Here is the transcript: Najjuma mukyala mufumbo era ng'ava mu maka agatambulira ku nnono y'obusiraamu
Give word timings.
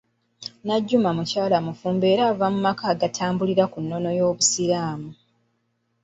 Najjuma 0.65 1.09
mukyala 1.17 1.57
mufumbo 1.67 2.05
era 2.13 2.23
ng'ava 2.29 2.45
mu 2.53 2.59
maka 2.65 2.85
agatambulira 2.93 3.63
ku 3.71 3.77
nnono 3.83 4.09
y'obusiraamu 4.17 5.09